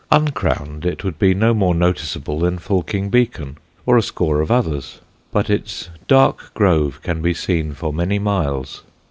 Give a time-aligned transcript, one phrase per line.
[0.11, 4.99] Uncrowned it would be no more noticeable than Fulking Beacon or a score of others;
[5.31, 8.81] but its dark grove can be seen for many miles.